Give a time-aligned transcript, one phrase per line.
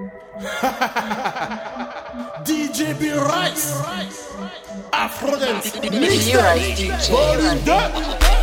[2.44, 3.74] DJ B Rice.
[4.90, 5.78] Afro Dance.
[5.78, 5.90] B
[6.34, 7.10] Rice DJ.
[7.10, 8.39] Volume 2.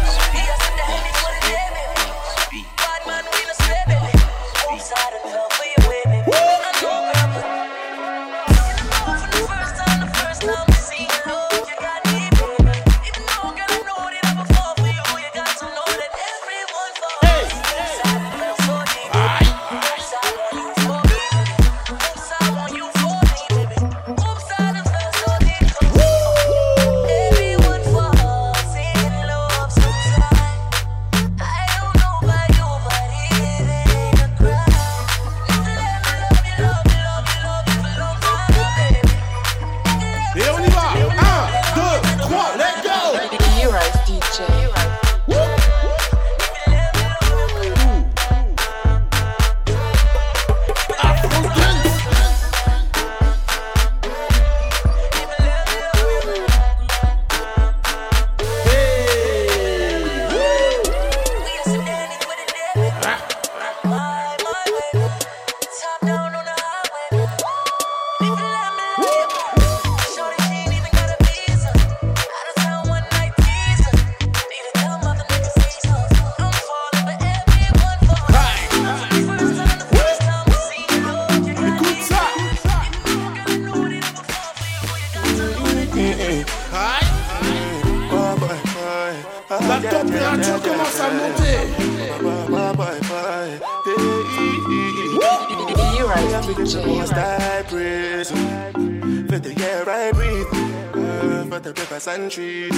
[102.30, 102.74] Rivers and.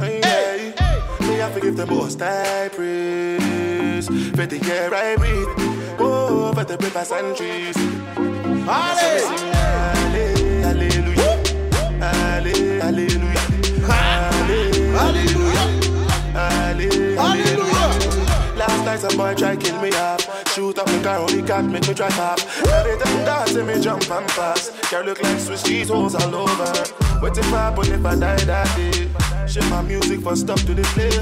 [0.00, 0.74] Hey, hey,
[1.28, 5.46] me have to give the most I praise for the air I breathe,
[6.00, 7.76] oh, for the rivers and trees.
[8.66, 9.24] Allez.
[10.00, 11.38] Allez, Alléluia,
[14.98, 15.57] Allez,
[18.88, 20.22] Last night some boy try kill me up
[20.54, 23.78] Shoot up my car, only cat make me drive up Every time dance, see me
[23.82, 26.72] jump and pass Girl look like Swiss cheese holes all over.
[27.20, 29.46] What if I happen if I die that day?
[29.46, 31.12] Shit my music for stop to the play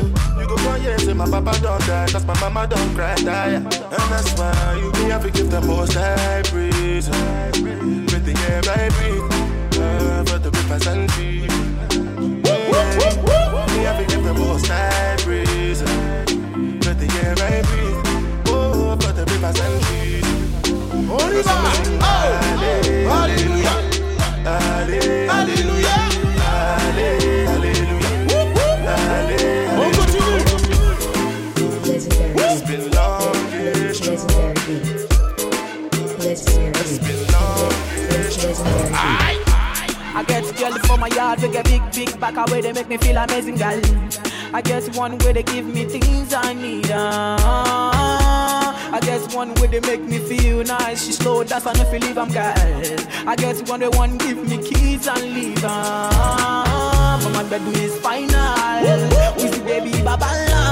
[0.41, 3.55] You go for years, say my papa don't die Cause my mama don't cry, die.
[3.55, 8.63] And that's why you me have to give the most high praise With the air
[8.63, 9.83] I breathe.
[9.83, 11.51] Uh, For the rivers and trees
[13.77, 16.26] me have to give the most high praise
[33.97, 34.87] Legendary beat.
[36.19, 36.55] Legendary
[38.91, 39.27] beat.
[40.15, 42.97] I get girl from my yard, we get big, big back away, they make me
[42.97, 43.81] feel amazing, girl.
[44.55, 46.91] I guess one way they give me things I need.
[46.91, 48.66] Uh,
[48.97, 51.05] I guess one way they make me feel nice.
[51.05, 52.55] She slow, that's enough to leave, I'm girl.
[53.29, 55.63] I guess one way one give me keys and leave.
[55.63, 58.57] Uh, but my bedroom is final.
[59.37, 60.63] We see baby babala.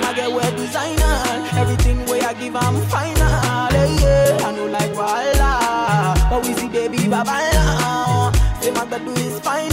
[0.00, 1.20] My girl wear designer.
[1.52, 3.20] Everything way I give, I'm final.
[3.20, 4.46] Yeah, yeah.
[4.46, 6.16] I know like Walla.
[6.30, 8.34] But we see baby babala.
[8.62, 9.67] Say my bedroom is final.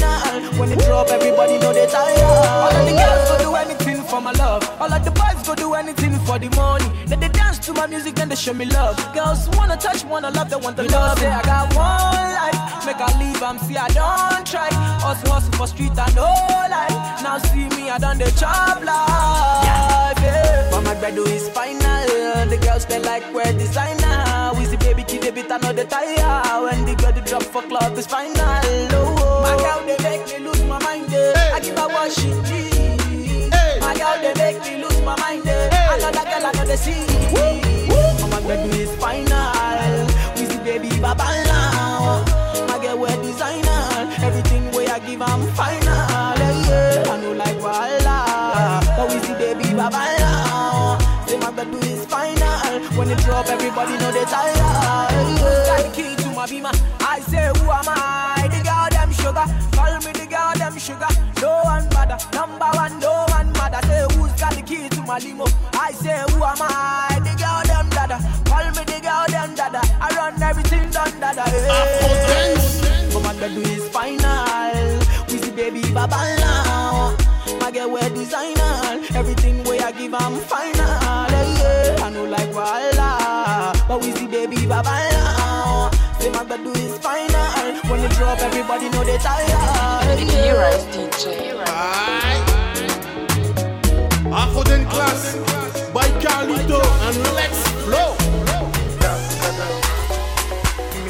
[0.66, 2.18] When it drop, everybody know they tired.
[2.24, 4.68] All of the girls go do anything for my love.
[4.82, 6.90] All of the boys go do anything for the money.
[7.06, 8.98] Then they dance to my music, then they show me love.
[9.14, 11.20] Girls wanna touch, wanna love, they want the love.
[11.20, 14.70] Say I got one life, make I leave, I'm see I don't try.
[15.06, 17.22] Us hustle for street and no life.
[17.22, 20.18] Now see me, I done the job life.
[20.18, 20.70] Yeah.
[20.72, 22.50] But my bedroom is final.
[22.50, 24.54] The girls they like wear designer.
[24.58, 26.64] We see baby kid, they bit I know the tire.
[26.64, 28.95] When the girl they drop for club is final.
[36.78, 36.92] Girl
[37.32, 37.62] I.
[37.90, 40.08] Oh, my bedroom is final.
[40.36, 42.26] We see baby babala.
[42.68, 44.12] My girl wear designer.
[44.22, 45.86] Everything way I give I'm final.
[45.88, 47.12] Yeah, yeah.
[47.12, 48.82] I know like Walla.
[48.98, 51.00] But we see baby babala.
[51.28, 52.80] Say my bedroom is final.
[52.98, 54.58] When it drop, everybody know they tired.
[54.58, 55.82] Yeah.
[55.84, 56.72] The key to my beamer.
[57.00, 57.85] I say, who am
[65.20, 65.46] the key to limo?
[65.74, 67.20] I say, who am I?
[67.20, 68.18] The girl them dada.
[68.46, 69.82] Call me the girl them dada.
[70.02, 71.42] I run everything done dada.
[71.42, 73.14] Afro Dance.
[73.14, 75.00] But my bedroom is final.
[75.28, 77.16] We see baby babala.
[77.60, 79.02] My girl wear designer.
[79.16, 80.76] Everything way I give I'm final.
[80.76, 82.04] Yeah, yeah.
[82.04, 83.74] I know like Walla.
[83.88, 85.92] But we see baby babaya.
[86.20, 87.90] Say my bed do is final.
[87.90, 90.20] When you drop, everybody know they tired.
[90.20, 92.55] You rise DJ.
[94.36, 95.38] Afro Den Class
[95.94, 98.12] by Carlito and Lex Flow.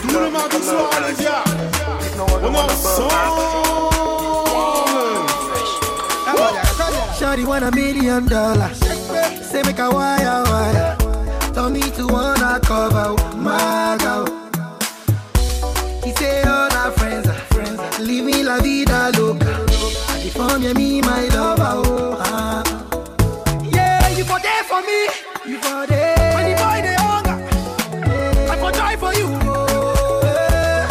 [0.03, 1.43] Tous les mardis soirs, les gars,
[2.43, 3.11] on est ensemble.
[7.19, 8.77] Shawty want a million dollars.
[9.41, 10.97] Say make a wire wire.
[11.53, 14.25] Tell me to wanna cover my girl.
[16.03, 17.79] He say all our friends are friends.
[17.99, 19.65] Leave me la vida loca.
[20.09, 21.81] I form you me my lover.
[21.87, 22.64] Oh, ah.
[24.35, 24.99] Yeah, for there for me.
[25.51, 26.33] You for there.
[26.35, 27.37] When the boy they hunger,
[28.51, 29.27] I for die for you.
[30.23, 30.87] Yeah.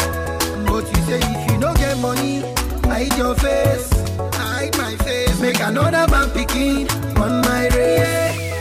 [0.65, 2.41] But you say if you don't get money,
[2.85, 3.89] hide your face.
[4.33, 5.39] Hide my face.
[5.39, 8.53] Make another man picking on my race.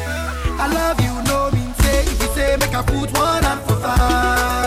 [0.60, 2.00] I love you, no mean say.
[2.02, 4.63] If you say make I put one hand for fire,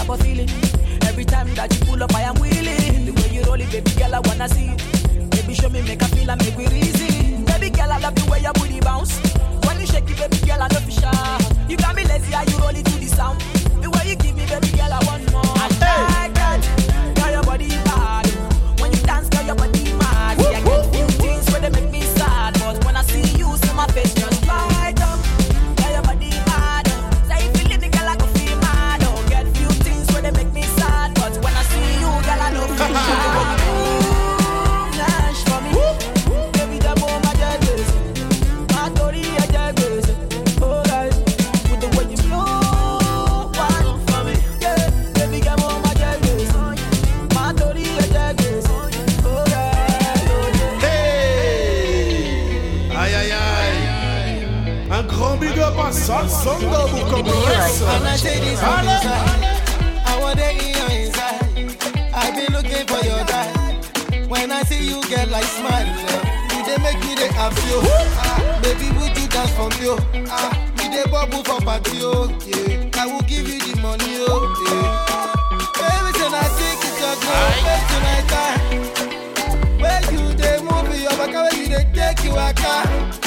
[0.00, 0.20] type of.
[1.08, 3.06] Every time that you pull up, I am willing.
[3.06, 4.74] The way you roll it, baby girl, I wanna see.
[5.30, 7.44] Baby, show me, make I feel, and make we reason.
[7.44, 9.18] Baby girl, I love the way your booty bounce.
[9.66, 11.68] When you shake it, baby girl, I know for sure.
[11.68, 13.40] You got me lazy, how you roll it to the sound.
[13.82, 15.42] The way you give me, baby girl, I want more.
[15.44, 16.29] I
[57.22, 59.44] Samsongo Bukobo And I say this from inside.
[60.06, 62.12] I want it in your inside.
[62.14, 63.48] I've been looking for your guy.
[64.28, 65.86] When I see you, get like smile.
[65.86, 67.82] You they make me they oh.
[68.16, 69.88] Ah, baby, would you dance for me?
[69.88, 69.98] Oh?
[70.30, 70.52] Ah,
[70.82, 71.98] you they bubble for party.
[72.02, 72.88] Oh, yeah.
[72.94, 74.16] I will give you the money.
[74.20, 75.06] Oh, yeah.
[75.76, 77.18] Baby, say I take it up.
[77.26, 77.32] No,
[77.66, 78.32] wait tonight.
[79.80, 83.19] Where you they move your back, where you they take you a car.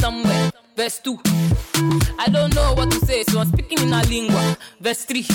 [0.00, 0.50] Somewhere.
[0.76, 1.18] Verse 2.
[2.18, 4.56] I don't know what to say, so I'm speaking in a lingua.
[4.80, 5.26] Verse 3.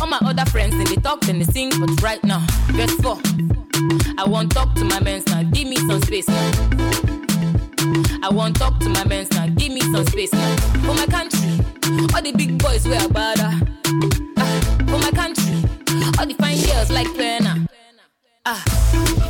[0.00, 3.18] All my other friends, they, they talk and they sing, but right now, verse 4.
[4.16, 5.42] I want talk to my men now.
[5.42, 6.50] Give me some space now.
[8.22, 9.48] I want talk to my men now.
[9.48, 10.56] Give me some space now.
[10.84, 11.58] For my country,
[12.14, 13.50] all the big boys wear bada.
[14.38, 15.64] Ah, for my country,
[16.18, 17.66] all the fine girls like Pena.
[18.46, 18.62] Ah,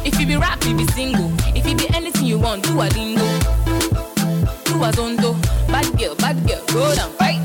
[0.05, 1.33] if you be rap, you be single.
[1.57, 3.60] If you be anything you want, do a lingo.
[4.81, 5.35] Do a zondo.
[5.69, 7.39] Bad girl, bad girl, go down, right?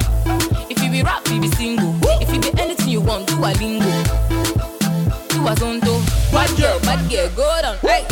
[0.72, 1.94] If you be rap, you be single.
[2.22, 3.92] If you be anything you want, do a lingo.
[5.28, 6.00] Do a zondo.
[6.32, 8.08] Bad girl, bad girl, go down, right?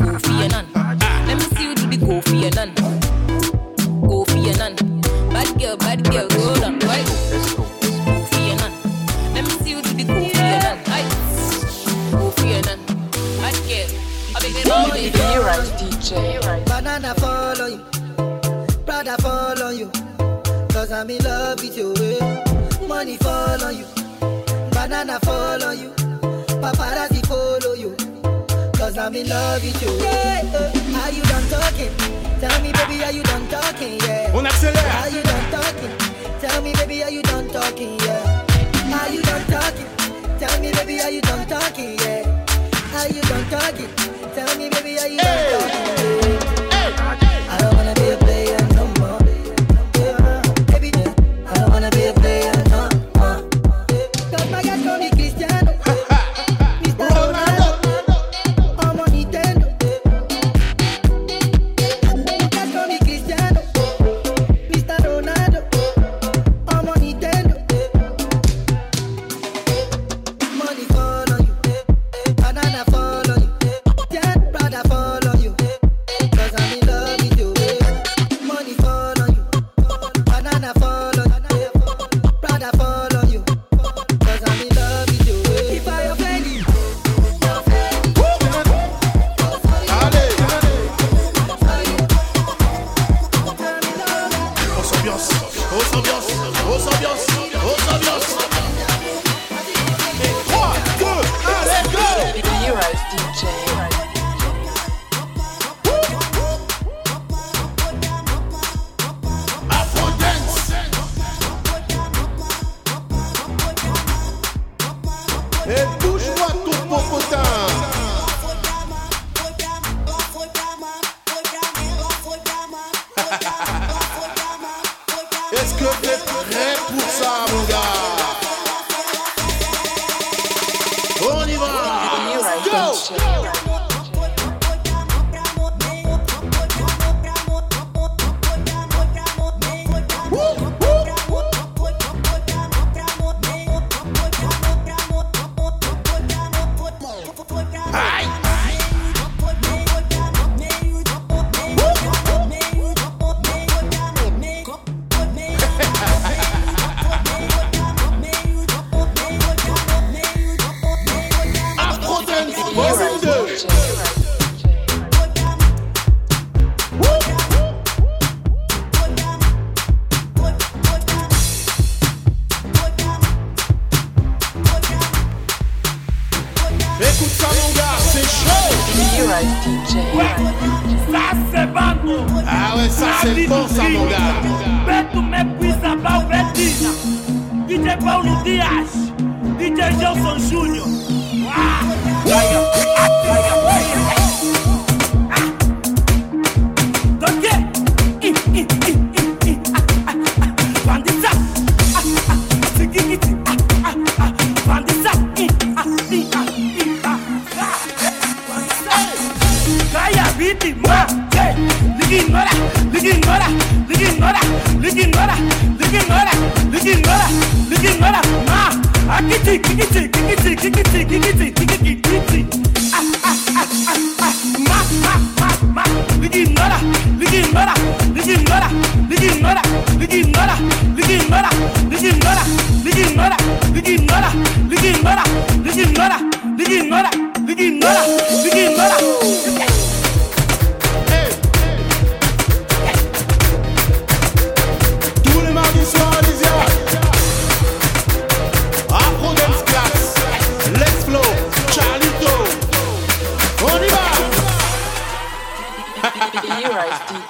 [0.00, 0.66] Go for your nun.
[1.26, 2.72] Let me see you do the go for your nun.
[4.08, 4.74] Go for your nun.
[5.28, 7.04] Bad girl, bad girl, go down, right?
[7.04, 8.72] Go for your nun.
[9.34, 11.08] Let me see you do the go for your nun, right?
[12.10, 12.80] Go for your nun.
[13.44, 13.88] Bad girl.
[14.34, 16.64] I beg you, Be right, DJ.
[16.64, 17.93] Banana follow
[18.94, 19.90] you, Prada follow you.
[20.68, 21.94] Cause I'm in love with you.
[22.86, 23.86] Money follow you,
[24.70, 25.90] banana follow you.
[26.60, 27.96] Paparazzi follow you.
[28.76, 29.90] Cause I'm in love with you.
[29.98, 31.02] Yeah.
[31.02, 31.90] Are you done talking?
[32.40, 34.00] Tell me, baby, are you done talking?
[34.00, 34.32] Yeah.
[34.34, 35.98] On Are you done talking?
[36.40, 37.98] Tell me, baby, are you done talking?
[38.00, 38.44] Yeah.
[39.00, 40.38] Are you done talking?
[40.38, 41.98] Tell me, baby, are you done talking?
[41.98, 42.44] Yeah.
[42.94, 43.88] Are you done talking?
[44.34, 45.93] Tell me, baby, are you done talking?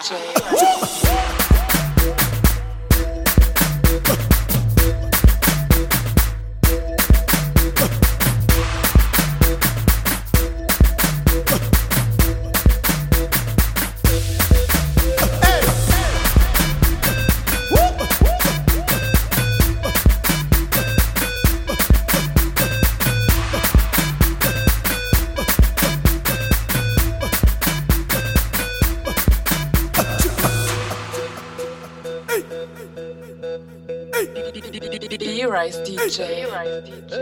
[0.04, 0.63] Jay.
[36.82, 37.13] DJ.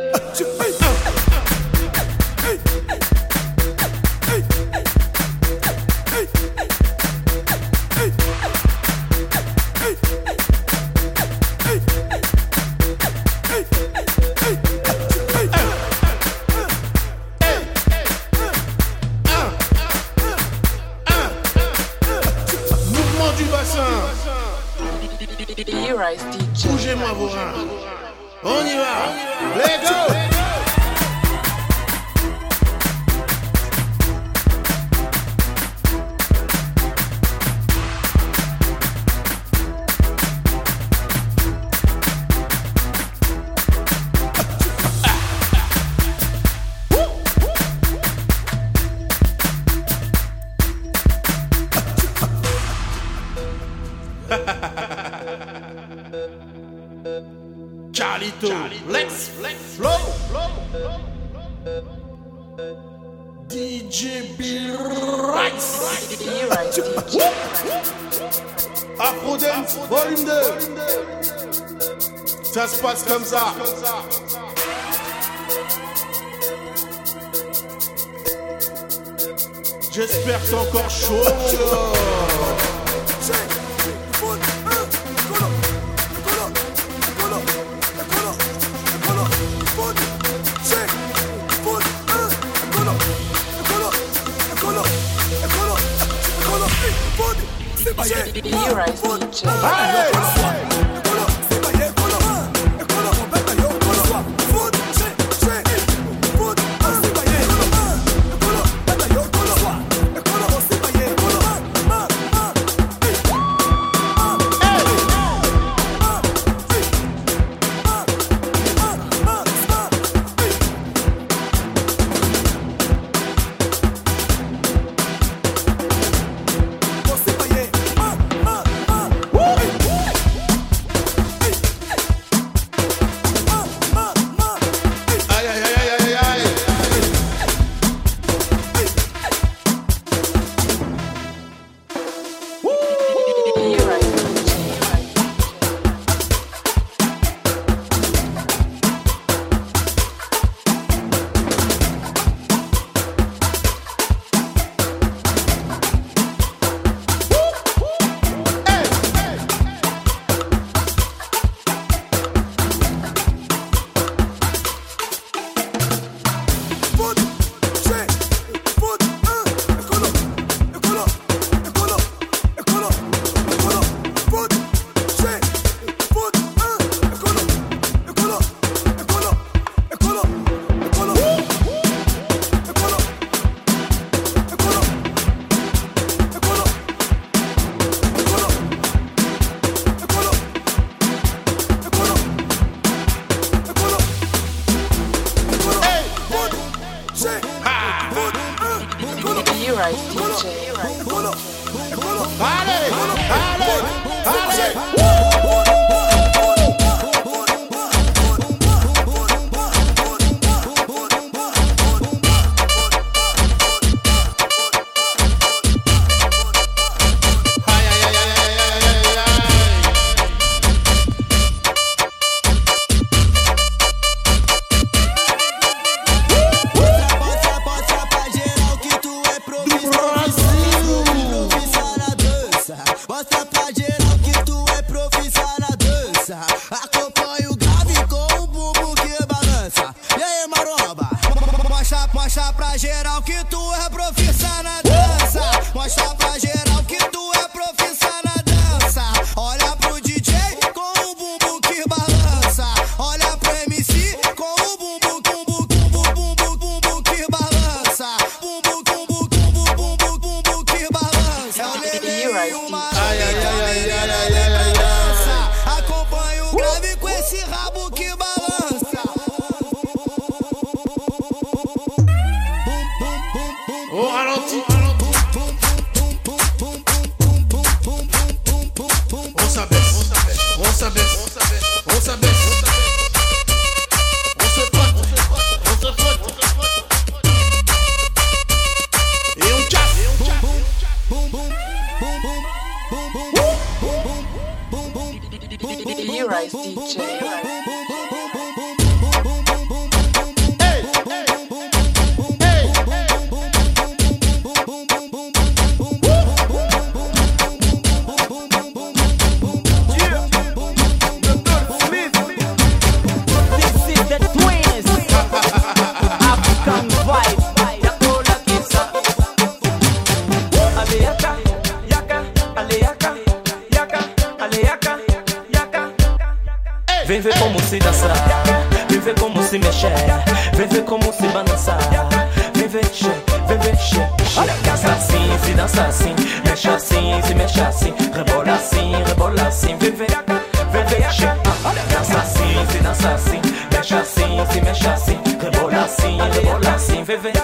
[79.94, 81.22] J'espère que c'est encore chaud.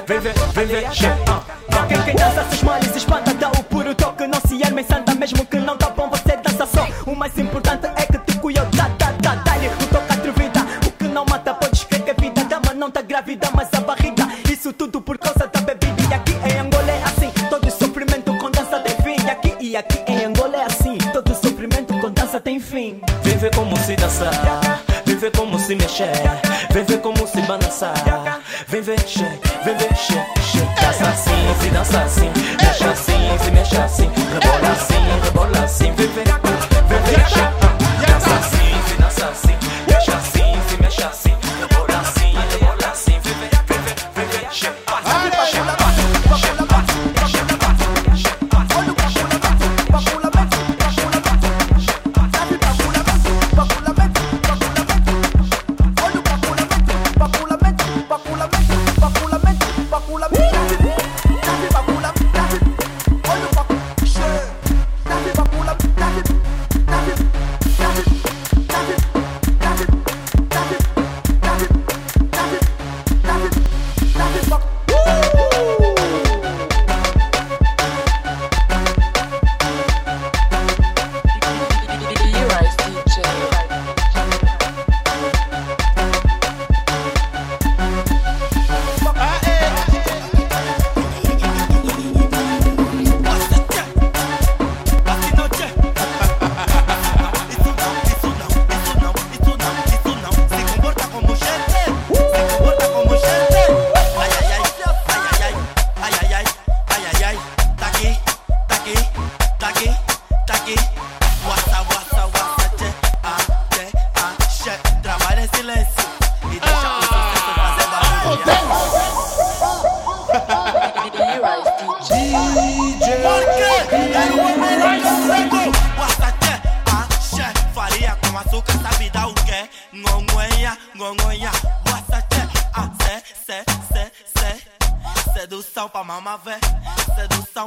[0.09, 1.07] Vem ver, vem ver, che.
[1.87, 5.15] Quem, quem dança seus males espanta Dá o puro toque, não se arma em santa
[5.15, 6.89] Mesmo que não tá bom, você dança só.
[7.05, 10.93] O mais importante é que te cuida Dá, dá, dá, dá-lhe o toque atrevida O
[10.93, 12.43] que não mata, podes crer que a vida.
[12.45, 16.03] Dama não tá grávida, mas a barriga Isso tudo por causa da bebida.
[16.11, 17.31] E aqui em Angola é assim.
[17.51, 19.27] Todo sofrimento com dança tem fim.
[19.27, 20.97] E aqui, e aqui em Angola é assim.
[21.13, 22.99] Todo sofrimento com dança tem fim.
[23.23, 24.33] Vem ver como se dançar,
[25.09, 26.13] vem ver como se mexer,
[26.71, 27.95] vem ver como se balançar.
[28.69, 29.25] Vem ver, che,
[29.65, 30.15] vem ver, che.
[30.81, 32.31] Dança assim, se dança assim,
[32.63, 35.93] mexe assim, se mexe assim, rebola assim, rebola assim.
[35.93, 36.25] Vem ver,
[36.89, 37.68] vem ver, che.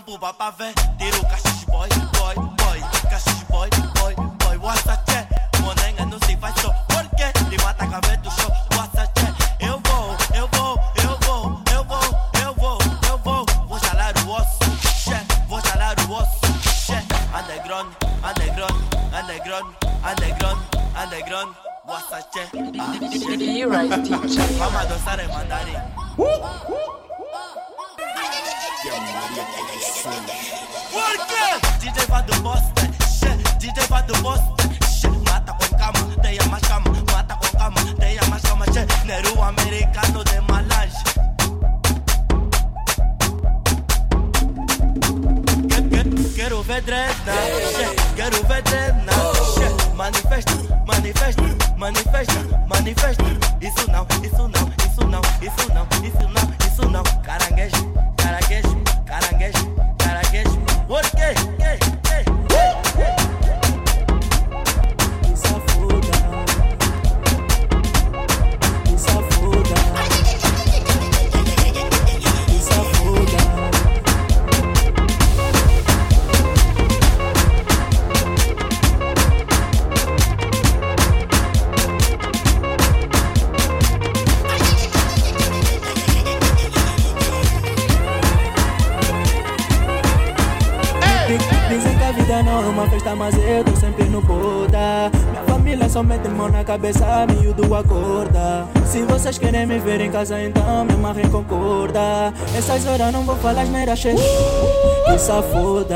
[0.02, 2.82] um bubá pra vender o cachixo boy, boy, boy.
[3.10, 4.58] Cachixo boy, boy, boy.
[4.58, 5.28] What's that, yeah?
[5.62, 6.70] Monenga, não sei, faz só.
[6.88, 7.32] Por quê?
[7.64, 8.52] Mata a cabeça do show.
[8.76, 9.36] What's that, yeah?
[9.60, 12.02] Eu vou, eu vou, eu vou, eu vou,
[12.44, 12.78] eu vou,
[13.10, 13.46] eu vou.
[13.68, 14.60] Vou jalar o osso,
[15.04, 16.40] che Vou jalar o osso,
[16.86, 16.98] che
[17.38, 18.78] Underground, underground,
[19.14, 20.62] underground, underground,
[20.96, 21.56] underground.
[21.86, 22.50] What's that, yeah?
[22.80, 22.96] Ah,
[23.36, 23.68] yeah.
[24.58, 25.76] Vamos dançar em mandarim.
[26.18, 27.01] Uh, uh.
[31.80, 32.88] DJ vai do Boston,
[33.20, 34.56] xé, DJ vai do Boston,
[34.90, 35.08] xé.
[35.30, 38.86] Mata com cama, tenha mais cama, mata com cama, tenha mais cama, xé.
[39.06, 41.04] Neru americano de malange.
[45.70, 47.14] Que- que- Quero ver drena,
[47.76, 49.12] xé, quero ver drena,
[49.56, 49.94] xé.
[49.96, 50.54] Manifesta,
[50.86, 51.44] manifesta,
[51.78, 53.24] manifesta, manifesta.
[53.62, 56.41] Isso não, isso não, isso não, isso não, isso não.
[96.72, 98.66] Cabeça, miúdo acorda.
[98.86, 101.44] Se vocês querem me ver em casa, então me amarrem com.
[102.58, 104.16] Essas horas não vou falar asneira, che.
[105.06, 105.96] Que safoda.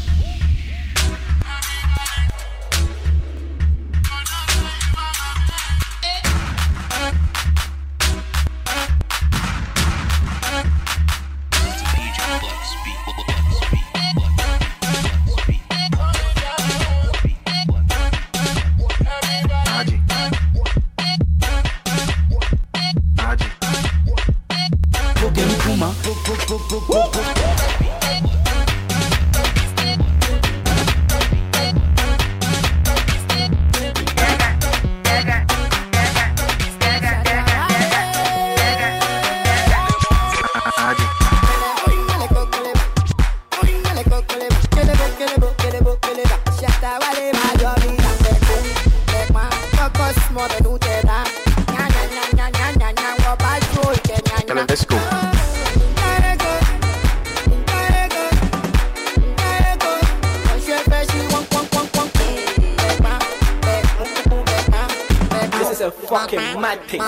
[66.11, 66.99] fucking mad thing.
[66.99, 67.07] It,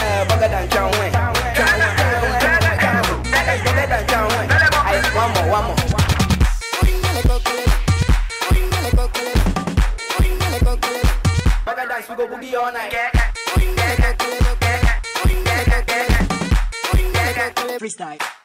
[0.00, 1.12] Uh, bugger than John Wayne.
[3.62, 4.48] Bugger than John Wayne.
[5.14, 5.76] One more, one more.
[12.08, 12.94] We go boogie all night.
[17.78, 18.37] Freestyle.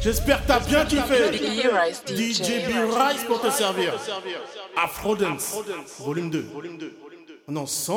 [0.00, 1.32] J'espère que t'as bien kiffé.
[2.08, 3.94] DJ B Rice pour te servir.
[4.76, 5.54] Afrodance,
[6.00, 6.46] volume 2.
[7.46, 7.92] On en sent.